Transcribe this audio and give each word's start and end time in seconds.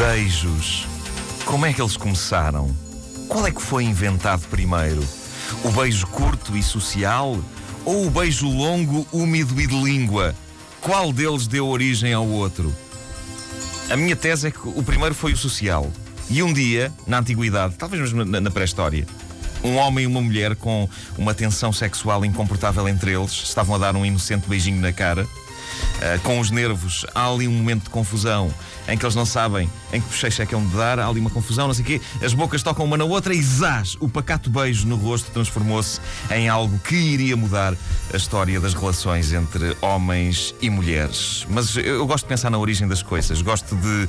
Beijos. 0.00 0.86
Como 1.44 1.66
é 1.66 1.74
que 1.74 1.82
eles 1.82 1.94
começaram? 1.94 2.74
Qual 3.28 3.46
é 3.46 3.50
que 3.50 3.60
foi 3.60 3.84
inventado 3.84 4.40
primeiro? 4.48 5.06
O 5.62 5.70
beijo 5.70 6.06
curto 6.06 6.56
e 6.56 6.62
social 6.62 7.38
ou 7.84 8.06
o 8.06 8.10
beijo 8.10 8.48
longo, 8.48 9.06
úmido 9.12 9.60
e 9.60 9.66
de 9.66 9.78
língua? 9.78 10.34
Qual 10.80 11.12
deles 11.12 11.46
deu 11.46 11.68
origem 11.68 12.14
ao 12.14 12.26
outro? 12.26 12.74
A 13.90 13.96
minha 13.96 14.16
tese 14.16 14.48
é 14.48 14.50
que 14.50 14.66
o 14.66 14.82
primeiro 14.82 15.14
foi 15.14 15.34
o 15.34 15.36
social. 15.36 15.92
E 16.30 16.42
um 16.42 16.50
dia, 16.50 16.90
na 17.06 17.18
antiguidade, 17.18 17.74
talvez 17.76 18.00
mesmo 18.00 18.24
na, 18.24 18.50
pré-história, 18.50 19.06
um 19.62 19.76
homem 19.76 20.04
e 20.04 20.06
uma 20.06 20.20
mulher 20.20 20.56
com 20.56 20.88
uma 21.16 21.34
tensão 21.34 21.72
sexual 21.72 22.24
incomportável 22.24 22.88
entre 22.88 23.12
eles 23.12 23.32
estavam 23.32 23.74
a 23.74 23.78
dar 23.78 23.96
um 23.96 24.04
inocente 24.04 24.48
beijinho 24.48 24.80
na 24.80 24.92
cara. 24.92 25.24
Uh, 25.24 26.20
com 26.22 26.40
os 26.40 26.50
nervos, 26.50 27.06
há 27.14 27.30
ali 27.30 27.46
um 27.46 27.52
momento 27.52 27.84
de 27.84 27.90
confusão 27.90 28.52
em 28.88 28.96
que 28.98 29.04
eles 29.04 29.14
não 29.14 29.24
sabem 29.24 29.70
em 29.92 30.00
que 30.00 30.08
bochecha 30.08 30.42
é 30.42 30.46
que 30.46 30.54
é 30.54 30.58
onde 30.58 30.74
dar, 30.74 30.98
há 30.98 31.06
ali 31.06 31.20
uma 31.20 31.30
confusão, 31.30 31.66
não 31.66 31.74
sei 31.74 31.84
o 31.84 31.86
quê. 31.86 32.00
As 32.22 32.34
bocas 32.34 32.62
tocam 32.62 32.84
uma 32.84 32.96
na 32.96 33.04
outra 33.04 33.34
e 33.34 33.42
zás! 33.42 33.96
O 34.00 34.08
pacato 34.08 34.50
beijo 34.50 34.86
no 34.86 34.96
rosto 34.96 35.30
transformou-se 35.30 36.00
em 36.30 36.48
algo 36.48 36.78
que 36.80 36.94
iria 36.94 37.36
mudar 37.36 37.74
a 38.12 38.16
história 38.16 38.58
das 38.60 38.74
relações 38.74 39.32
entre 39.32 39.76
homens 39.80 40.54
e 40.60 40.68
mulheres. 40.68 41.46
Mas 41.48 41.76
eu, 41.76 41.82
eu 41.82 42.06
gosto 42.06 42.24
de 42.24 42.28
pensar 42.28 42.50
na 42.50 42.58
origem 42.58 42.88
das 42.88 43.02
coisas, 43.02 43.40
gosto 43.42 43.76
de 43.76 44.08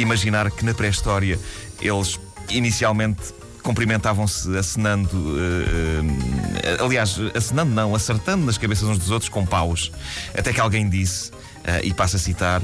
imaginar 0.00 0.50
que 0.50 0.64
na 0.64 0.74
pré-história 0.74 1.38
eles 1.80 2.18
inicialmente 2.50 3.37
cumprimentavam-se 3.62 4.56
acenando, 4.56 5.16
uh, 5.16 6.80
uh, 6.80 6.84
aliás, 6.84 7.16
acenando 7.34 7.72
não, 7.72 7.94
acertando 7.94 8.44
nas 8.46 8.58
cabeças 8.58 8.88
uns 8.88 8.98
dos 8.98 9.10
outros 9.10 9.28
com 9.28 9.44
paus. 9.44 9.92
Até 10.36 10.52
que 10.52 10.60
alguém 10.60 10.88
disse, 10.88 11.30
uh, 11.30 11.84
e 11.84 11.92
passa 11.92 12.16
a 12.16 12.20
citar: 12.20 12.62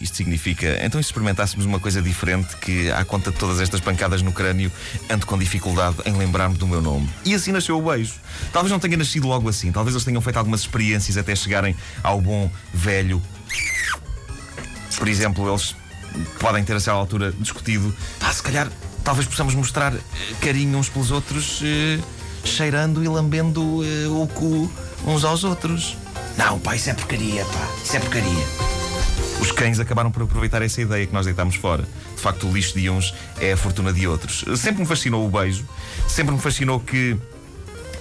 Isto 0.00 0.16
significa, 0.16 0.78
então, 0.84 1.02
se 1.02 1.08
experimentássemos 1.08 1.66
uma 1.66 1.80
coisa 1.80 2.00
diferente, 2.00 2.56
que, 2.56 2.90
à 2.92 3.04
conta 3.04 3.32
de 3.32 3.36
todas 3.36 3.60
estas 3.60 3.80
pancadas 3.80 4.22
no 4.22 4.32
crânio, 4.32 4.70
ando 5.10 5.26
com 5.26 5.36
dificuldade 5.36 5.96
em 6.04 6.16
lembrar-me 6.16 6.56
do 6.56 6.66
meu 6.66 6.80
nome. 6.80 7.08
E 7.24 7.34
assim 7.34 7.50
nasceu 7.50 7.76
o 7.76 7.82
beijo. 7.82 8.14
Talvez 8.52 8.70
não 8.70 8.78
tenha 8.78 8.96
nascido 8.96 9.26
logo 9.26 9.48
assim, 9.48 9.72
talvez 9.72 9.94
eles 9.94 10.04
tenham 10.04 10.20
feito 10.20 10.36
algumas 10.36 10.60
experiências 10.60 11.16
até 11.16 11.34
chegarem 11.34 11.74
ao 12.02 12.20
bom 12.20 12.50
velho. 12.72 13.20
Por 14.96 15.08
exemplo, 15.08 15.48
eles 15.48 15.74
podem 16.38 16.64
ter 16.64 16.74
a 16.74 16.80
certa 16.80 16.98
altura 16.98 17.32
discutido, 17.32 17.94
pá, 18.18 18.32
se 18.32 18.42
calhar 18.42 18.68
talvez 19.04 19.26
possamos 19.26 19.54
mostrar 19.54 19.94
eh, 19.94 20.00
carinho 20.40 20.78
uns 20.78 20.88
pelos 20.88 21.10
outros, 21.10 21.60
eh, 21.62 21.98
cheirando 22.44 23.02
e 23.02 23.08
lambendo 23.08 23.82
eh, 23.84 24.06
o 24.06 24.26
cu 24.26 24.70
uns 25.06 25.24
aos 25.24 25.44
outros. 25.44 25.96
Não, 26.36 26.58
pá, 26.58 26.76
isso 26.76 26.90
é 26.90 26.94
porcaria, 26.94 27.44
pá, 27.44 27.68
isso 27.82 27.96
é 27.96 28.00
porcaria. 28.00 28.46
Os 29.40 29.52
cães 29.52 29.78
acabaram 29.80 30.10
por 30.10 30.22
aproveitar 30.22 30.62
essa 30.62 30.80
ideia 30.80 31.06
que 31.06 31.12
nós 31.12 31.24
deitámos 31.24 31.54
fora. 31.54 31.84
De 32.14 32.20
facto, 32.20 32.46
o 32.46 32.52
lixo 32.52 32.78
de 32.78 32.90
uns 32.90 33.14
é 33.40 33.52
a 33.52 33.56
fortuna 33.56 33.92
de 33.92 34.06
outros. 34.06 34.44
Sempre 34.56 34.82
me 34.82 34.86
fascinou 34.86 35.24
o 35.26 35.30
beijo, 35.30 35.64
sempre 36.08 36.34
me 36.34 36.40
fascinou 36.40 36.80
que 36.80 37.16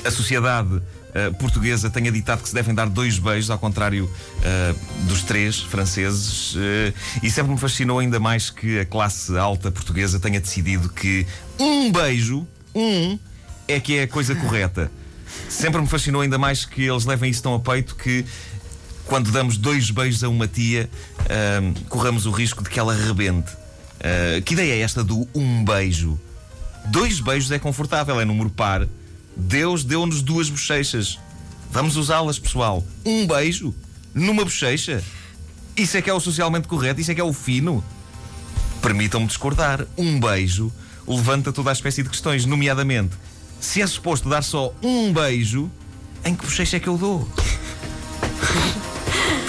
a 0.03 0.11
sociedade 0.11 0.81
uh, 1.17 1.33
portuguesa 1.35 1.89
tenha 1.89 2.11
ditado 2.11 2.41
que 2.41 2.49
se 2.49 2.55
devem 2.55 2.73
dar 2.73 2.87
dois 2.87 3.17
beijos, 3.17 3.49
ao 3.49 3.57
contrário 3.57 4.05
uh, 4.05 5.05
dos 5.07 5.23
três 5.23 5.59
franceses. 5.59 6.55
Uh, 6.55 6.93
e 7.23 7.29
sempre 7.31 7.51
me 7.51 7.57
fascinou 7.57 7.99
ainda 7.99 8.19
mais 8.19 8.49
que 8.49 8.79
a 8.79 8.85
classe 8.85 9.37
alta 9.37 9.71
portuguesa 9.71 10.19
tenha 10.19 10.39
decidido 10.39 10.89
que 10.89 11.25
um 11.59 11.91
beijo, 11.91 12.47
um, 12.75 13.17
é 13.67 13.79
que 13.79 13.97
é 13.97 14.03
a 14.03 14.07
coisa 14.07 14.35
correta. 14.35 14.91
Sempre 15.49 15.81
me 15.81 15.87
fascinou 15.87 16.21
ainda 16.21 16.37
mais 16.37 16.65
que 16.65 16.83
eles 16.83 17.05
levem 17.05 17.29
isso 17.29 17.43
tão 17.43 17.53
a 17.53 17.59
peito 17.59 17.95
que 17.95 18.25
quando 19.05 19.31
damos 19.31 19.57
dois 19.57 19.89
beijos 19.89 20.23
a 20.23 20.29
uma 20.29 20.47
tia, 20.47 20.89
corremos 21.89 22.25
o 22.25 22.31
risco 22.31 22.63
de 22.63 22.69
que 22.69 22.79
ela 22.79 22.93
rebente. 22.93 23.51
que 24.45 24.53
ideia 24.53 24.73
é 24.73 24.79
esta 24.79 25.03
do 25.03 25.27
um 25.33 25.63
beijo? 25.63 26.19
Dois 26.85 27.19
beijos 27.19 27.51
é 27.51 27.59
confortável, 27.59 28.19
é 28.19 28.25
número 28.25 28.49
par. 28.49 28.87
Deus 29.37 29.83
deu-nos 29.83 30.21
duas 30.21 30.49
bochechas. 30.49 31.19
Vamos 31.71 31.95
usá-las, 31.95 32.39
pessoal. 32.39 32.83
Um 33.05 33.27
beijo 33.27 33.73
numa 34.13 34.43
bochecha. 34.43 35.03
Isso 35.75 35.95
é 35.95 36.01
que 36.01 36.09
é 36.09 36.13
o 36.13 36.19
socialmente 36.19 36.67
correto, 36.67 36.99
isso 36.99 37.11
é 37.11 37.15
que 37.15 37.21
é 37.21 37.23
o 37.23 37.31
fino. 37.31 37.83
Permitam-me 38.81 39.27
discordar. 39.27 39.85
Um 39.95 40.19
beijo 40.19 40.73
levanta 41.07 41.53
toda 41.53 41.69
a 41.69 41.73
espécie 41.73 42.03
de 42.03 42.09
questões, 42.09 42.45
nomeadamente, 42.45 43.15
se 43.61 43.81
é 43.81 43.87
suposto 43.87 44.27
dar 44.27 44.41
só 44.41 44.73
um 44.81 45.13
beijo, 45.13 45.71
em 46.25 46.35
que 46.35 46.45
bochecha 46.45 46.77
é 46.77 46.79
que 46.79 46.87
eu 46.87 46.97
dou? 46.97 47.27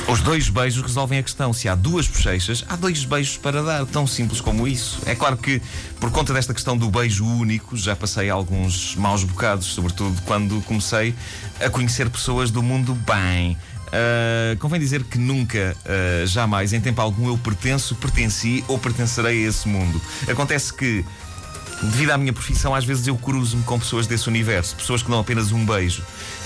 Os 0.09 0.23
dois 0.23 0.49
beijos 0.49 0.81
resolvem 0.83 1.19
a 1.19 1.23
questão. 1.23 1.53
Se 1.53 1.69
há 1.69 1.75
duas 1.75 2.09
bochechas, 2.09 2.65
há 2.67 2.77
dois 2.77 3.05
beijos 3.05 3.37
para 3.37 3.63
dar. 3.63 3.85
Tão 3.85 4.07
simples 4.07 4.41
como 4.41 4.67
isso. 4.67 5.01
É 5.05 5.15
claro 5.15 5.37
que, 5.37 5.61
por 6.01 6.11
conta 6.11 6.33
desta 6.33 6.55
questão 6.55 6.79
do 6.79 6.89
beijo 6.91 7.27
único, 7.27 7.77
já 7.77 7.95
passei 7.95 8.31
alguns 8.31 8.97
maus 8.97 9.23
bocados, 9.23 9.67
sobretudo 9.67 10.21
quando 10.23 10.63
comecei 10.63 11.15
a 11.61 11.69
conhecer 11.69 12.09
pessoas 12.09 12.51
do 12.51 12.63
mundo 12.63 12.95
bem. 12.95 13.55
Uh, 13.89 14.57
convém 14.59 14.81
dizer 14.81 15.05
que 15.05 15.19
nunca, 15.19 15.77
uh, 15.85 16.27
jamais, 16.27 16.73
em 16.73 16.81
tempo 16.81 17.03
algum, 17.03 17.29
eu 17.29 17.37
pertenço, 17.37 17.95
pertenci 17.95 18.65
ou 18.67 18.79
pertencerei 18.79 19.45
a 19.45 19.49
esse 19.49 19.69
mundo. 19.69 20.01
Acontece 20.27 20.73
que 20.73 21.05
devido 21.83 22.11
à 22.11 22.19
minha 22.19 22.33
profissão, 22.33 22.75
às 22.75 22.85
vezes 22.85 23.07
eu 23.07 23.17
cruzo-me 23.17 23.63
com 23.63 23.79
pessoas 23.79 24.07
desse 24.07 24.29
universo, 24.29 24.77
pessoas 24.77 25.03
que 25.03 25.11
dão 25.11 25.21
apenas 25.21 25.53
um 25.53 25.65
beijo. 25.65 26.03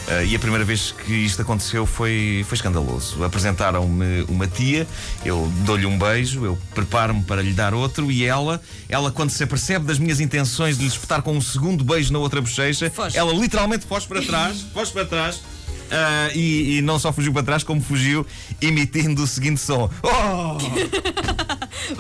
Uh, 0.09 0.25
e 0.27 0.35
a 0.35 0.39
primeira 0.39 0.65
vez 0.65 0.93
que 0.93 1.13
isto 1.13 1.41
aconteceu 1.43 1.87
foi, 1.87 2.45
foi 2.49 2.57
escandaloso. 2.57 3.23
Apresentaram-me 3.23 4.23
uma 4.29 4.49
tia, 4.49 4.87
eu 5.25 5.51
dou-lhe 5.65 5.87
um 5.87 5.97
beijo, 5.97 6.45
eu 6.45 6.59
preparo-me 6.75 7.23
para 7.23 7.41
lhe 7.41 7.53
dar 7.53 7.73
outro 7.73 8.11
e 8.11 8.25
ela, 8.25 8.61
ela 8.89 9.13
quando 9.13 9.31
se 9.31 9.45
apercebe 9.45 9.87
das 9.87 9.99
minhas 9.99 10.19
intenções 10.19 10.77
de 10.77 10.83
lhe 10.83 10.89
espetar 10.89 11.23
com 11.23 11.33
um 11.33 11.41
segundo 11.41 11.85
beijo 11.85 12.13
na 12.13 12.19
outra 12.19 12.41
bochecha, 12.41 12.91
foge. 12.91 13.17
ela 13.17 13.33
literalmente 13.33 13.87
foge 13.87 14.07
para 14.09 14.21
trás, 14.23 14.67
foge 14.75 14.93
para 14.93 15.05
trás. 15.05 15.37
Uh, 15.37 16.35
e, 16.35 16.79
e, 16.79 16.83
não 16.83 16.99
só 16.99 17.13
fugiu 17.13 17.35
para 17.35 17.43
trás, 17.43 17.63
como 17.63 17.79
fugiu 17.81 18.27
emitindo 18.63 19.23
o 19.23 19.27
seguinte 19.27 19.61
som: 19.61 19.91
Oh! 20.03 20.57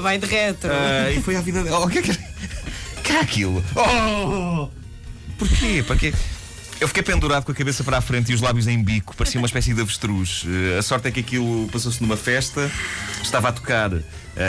Vai 0.00 0.16
de 0.16 0.24
retro. 0.24 0.70
Uh, 0.70 1.18
e 1.18 1.20
foi 1.20 1.36
a 1.36 1.42
vida 1.42 1.62
dela. 1.62 1.80
Oh, 1.80 1.84
o 1.84 1.90
que 1.90 1.98
é 1.98 2.02
que 2.02 2.31
aquilo? 3.20 3.64
Oh! 3.74 4.68
Porquê? 5.38 5.82
Porque 5.86 6.12
eu 6.80 6.88
fiquei 6.88 7.02
pendurado 7.02 7.44
com 7.44 7.52
a 7.52 7.54
cabeça 7.54 7.84
para 7.84 7.98
a 7.98 8.00
frente 8.00 8.32
e 8.32 8.34
os 8.34 8.40
lábios 8.40 8.66
em 8.66 8.82
bico, 8.82 9.14
parecia 9.16 9.40
uma 9.40 9.46
espécie 9.46 9.72
de 9.72 9.80
avestruz. 9.80 10.42
Uh, 10.42 10.78
a 10.78 10.82
sorte 10.82 11.06
é 11.06 11.10
que 11.12 11.20
aquilo 11.20 11.68
passou-se 11.68 12.02
numa 12.02 12.16
festa, 12.16 12.68
estava 13.22 13.50
a 13.50 13.52
tocar 13.52 13.92
uh, 13.92 14.02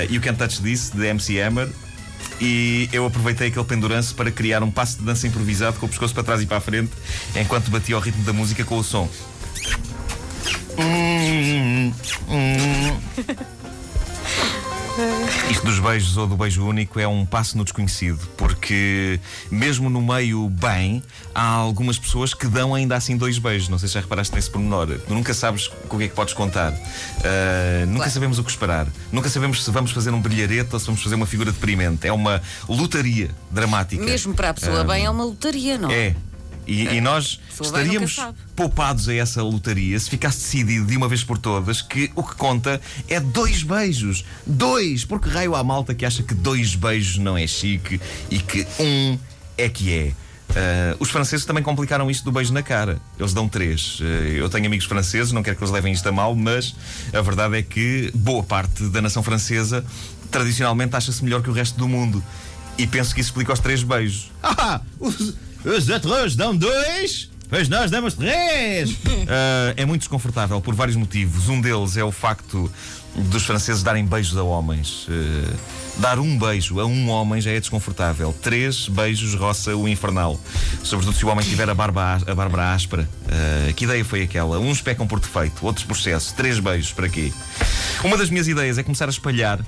You 0.09 0.19
Can't 0.19 0.37
Touch 0.39 0.61
This, 0.61 0.89
de 0.89 1.05
MC 1.05 1.39
Hammer, 1.39 1.69
e 2.41 2.89
eu 2.91 3.05
aproveitei 3.05 3.49
aquele 3.49 3.65
penduranço 3.65 4.15
para 4.15 4.31
criar 4.31 4.63
um 4.63 4.71
passo 4.71 4.97
de 4.97 5.03
dança 5.03 5.27
improvisado 5.27 5.79
com 5.79 5.85
o 5.85 5.89
pescoço 5.89 6.13
para 6.13 6.23
trás 6.23 6.41
e 6.41 6.47
para 6.47 6.57
a 6.57 6.61
frente, 6.61 6.91
enquanto 7.35 7.69
batia 7.69 7.95
o 7.95 7.99
ritmo 7.99 8.23
da 8.23 8.33
música 8.33 8.63
com 8.65 8.77
o 8.77 8.83
som. 8.83 9.07
Hum, 10.79 11.93
hum. 12.27 13.62
Isto 15.49 15.65
dos 15.65 15.79
beijos 15.79 16.17
ou 16.17 16.27
do 16.27 16.37
beijo 16.37 16.63
único 16.63 16.99
é 16.99 17.07
um 17.07 17.25
passo 17.25 17.57
no 17.57 17.63
desconhecido, 17.63 18.19
porque 18.37 19.19
mesmo 19.49 19.89
no 19.89 20.01
meio 20.01 20.47
bem, 20.49 21.01
há 21.33 21.45
algumas 21.45 21.97
pessoas 21.97 22.33
que 22.33 22.47
dão 22.47 22.75
ainda 22.75 22.95
assim 22.95 23.17
dois 23.17 23.39
beijos. 23.39 23.69
Não 23.69 23.79
sei 23.79 23.87
se 23.87 23.95
já 23.95 24.01
reparaste 24.01 24.35
nesse 24.35 24.51
pormenor. 24.51 24.99
Tu 25.07 25.13
nunca 25.13 25.33
sabes 25.33 25.67
com 25.67 25.95
o 25.95 25.99
que 25.99 26.05
é 26.05 26.07
que 26.07 26.15
podes 26.15 26.35
contar. 26.35 26.71
Uh, 26.71 27.85
nunca 27.87 27.97
claro. 27.97 28.11
sabemos 28.11 28.37
o 28.37 28.43
que 28.43 28.51
esperar. 28.51 28.87
Nunca 29.11 29.29
sabemos 29.29 29.63
se 29.63 29.71
vamos 29.71 29.91
fazer 29.91 30.11
um 30.11 30.21
brilharete 30.21 30.69
ou 30.73 30.79
se 30.79 30.85
vamos 30.85 31.01
fazer 31.01 31.15
uma 31.15 31.25
figura 31.25 31.51
deprimente. 31.51 32.07
É 32.07 32.13
uma 32.13 32.41
lotaria 32.69 33.31
dramática. 33.49 34.03
Mesmo 34.03 34.35
para 34.35 34.49
a 34.49 34.53
pessoa 34.53 34.81
uh, 34.81 34.87
bem, 34.87 35.05
é 35.05 35.09
uma 35.09 35.23
lotaria, 35.23 35.77
não 35.77 35.89
é? 35.89 36.07
É. 36.07 36.15
E, 36.65 36.87
e 36.87 37.01
nós 37.01 37.39
estaríamos 37.61 38.17
poupados 38.55 39.09
a 39.09 39.13
essa 39.13 39.41
lotaria 39.41 39.99
se 39.99 40.09
ficasse 40.09 40.39
decidido 40.39 40.85
de 40.85 40.97
uma 40.97 41.07
vez 41.07 41.23
por 41.23 41.37
todas 41.37 41.81
que 41.81 42.11
o 42.15 42.23
que 42.23 42.35
conta 42.35 42.79
é 43.07 43.19
dois 43.19 43.63
beijos. 43.63 44.25
Dois! 44.45 45.05
Porque 45.05 45.29
raio 45.29 45.55
há 45.55 45.63
malta 45.63 45.93
que 45.93 46.05
acha 46.05 46.23
que 46.23 46.33
dois 46.33 46.75
beijos 46.75 47.17
não 47.17 47.37
é 47.37 47.45
chique 47.47 47.99
e 48.29 48.39
que 48.39 48.65
um 48.79 49.17
é 49.57 49.69
que 49.69 49.93
é. 49.93 50.13
Uh, 50.53 50.95
os 50.99 51.09
franceses 51.09 51.45
também 51.45 51.63
complicaram 51.63 52.09
isto 52.11 52.23
do 52.23 52.31
beijo 52.31 52.53
na 52.53 52.61
cara. 52.61 53.01
Eles 53.17 53.33
dão 53.33 53.49
três. 53.49 53.99
Uh, 53.99 54.03
eu 54.03 54.49
tenho 54.49 54.67
amigos 54.67 54.85
franceses, 54.85 55.31
não 55.31 55.41
quero 55.41 55.57
que 55.57 55.63
eles 55.63 55.73
levem 55.73 55.91
isto 55.91 56.07
a 56.07 56.11
mal, 56.11 56.35
mas 56.35 56.75
a 57.11 57.21
verdade 57.21 57.57
é 57.57 57.61
que 57.63 58.11
boa 58.13 58.43
parte 58.43 58.83
da 58.89 59.01
nação 59.01 59.23
francesa 59.23 59.83
tradicionalmente 60.29 60.95
acha-se 60.95 61.23
melhor 61.23 61.41
que 61.41 61.49
o 61.49 61.53
resto 61.53 61.77
do 61.77 61.87
mundo. 61.87 62.23
E 62.77 62.85
penso 62.85 63.13
que 63.13 63.21
isso 63.21 63.29
explica 63.29 63.53
os 63.53 63.59
três 63.59 63.83
beijos. 63.83 64.31
Ah! 64.43 64.81
Os, 64.99 65.35
os 65.65 65.89
outros 65.89 66.35
dão 66.35 66.55
dois. 66.55 67.29
Pois 67.49 67.69
nós 67.69 67.91
damos 67.91 68.15
três! 68.15 68.91
Uh, 68.91 69.73
é 69.77 69.85
muito 69.85 70.01
desconfortável 70.01 70.59
por 70.59 70.73
vários 70.73 70.95
motivos. 70.95 71.49
Um 71.49 71.61
deles 71.61 71.97
é 71.97 72.03
o 72.03 72.11
facto 72.11 72.71
dos 73.15 73.43
franceses 73.43 73.83
darem 73.83 74.05
beijos 74.05 74.35
a 74.35 74.43
homens. 74.43 75.07
Uh, 75.07 75.53
dar 75.97 76.17
um 76.17 76.37
beijo 76.37 76.79
a 76.79 76.85
um 76.85 77.09
homem 77.09 77.39
já 77.39 77.51
é 77.51 77.59
desconfortável. 77.59 78.33
Três 78.41 78.87
beijos 78.87 79.35
roça 79.35 79.75
o 79.75 79.87
infernal. 79.87 80.39
Sobretudo 80.83 81.15
se 81.15 81.23
o 81.25 81.29
homem 81.29 81.45
tiver 81.47 81.69
a 81.69 81.75
barba, 81.75 82.19
a 82.25 82.33
barba 82.33 82.73
áspera. 82.73 83.07
Uh, 83.25 83.73
que 83.75 83.85
ideia 83.85 84.03
foi 84.03 84.23
aquela? 84.23 84.57
Uns 84.59 84.81
pecam 84.81 85.05
por 85.05 85.19
defeito, 85.19 85.63
outros 85.63 85.85
por 85.85 85.95
excesso. 85.95 86.33
Três 86.33 86.59
beijos, 86.59 86.91
para 86.91 87.07
quê? 87.07 87.31
Uma 88.03 88.17
das 88.17 88.31
minhas 88.31 88.47
ideias 88.47 88.79
é 88.79 88.83
começar 88.83 89.05
a 89.05 89.11
espalhar 89.11 89.63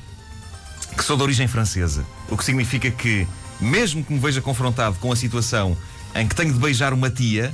que 0.98 1.04
sou 1.04 1.18
de 1.18 1.24
origem 1.24 1.48
francesa. 1.48 2.06
O 2.30 2.38
que 2.38 2.44
significa 2.44 2.90
que, 2.90 3.28
mesmo 3.60 4.04
que 4.04 4.14
me 4.14 4.20
veja 4.20 4.42
confrontado 4.42 4.98
com 5.00 5.12
a 5.12 5.16
situação 5.16 5.78
em 6.14 6.28
que 6.28 6.36
tenho 6.36 6.54
de 6.54 6.60
beijar 6.60 6.94
uma 6.94 7.10
tia, 7.10 7.54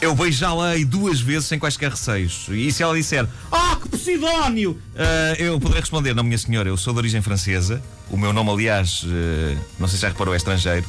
eu 0.00 0.14
beijá-la 0.14 0.74
duas 0.86 1.20
vezes 1.20 1.46
sem 1.46 1.58
quaisquer 1.58 1.90
receios. 1.90 2.46
E 2.50 2.70
se 2.70 2.82
ela 2.82 2.94
disser, 2.94 3.26
ah, 3.50 3.78
que 3.80 3.88
Posidónio! 3.88 4.72
Uh, 4.72 5.34
eu 5.38 5.58
poderei 5.58 5.80
responder, 5.80 6.14
não, 6.14 6.22
minha 6.22 6.38
senhora, 6.38 6.68
eu 6.68 6.76
sou 6.76 6.92
de 6.92 6.98
origem 6.98 7.22
francesa. 7.22 7.82
O 8.10 8.16
meu 8.16 8.32
nome, 8.32 8.50
aliás, 8.50 9.02
uh, 9.04 9.58
não 9.78 9.88
sei 9.88 9.96
se 9.96 10.02
já 10.02 10.08
reparou, 10.08 10.34
é 10.34 10.36
estrangeiro. 10.36 10.86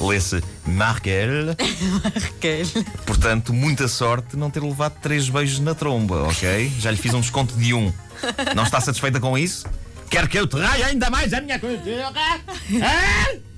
Lê-se 0.00 0.42
Markel. 0.66 1.56
Markel. 2.04 2.84
Portanto, 3.04 3.52
muita 3.52 3.88
sorte 3.88 4.36
não 4.36 4.50
ter 4.50 4.62
levado 4.62 4.94
três 5.00 5.28
beijos 5.28 5.58
na 5.58 5.74
tromba, 5.74 6.24
ok? 6.24 6.70
Já 6.78 6.90
lhe 6.90 6.96
fiz 6.96 7.14
um 7.14 7.20
desconto 7.20 7.56
de 7.56 7.74
um. 7.74 7.92
Não 8.54 8.62
está 8.62 8.80
satisfeita 8.80 9.18
com 9.18 9.36
isso? 9.36 9.66
Quer 10.08 10.28
que 10.28 10.38
eu 10.38 10.46
traia 10.46 10.86
ainda 10.86 11.10
mais 11.10 11.32
a 11.32 11.40
minha 11.40 11.58
cultura? 11.58 12.12
Ah? 12.14 13.28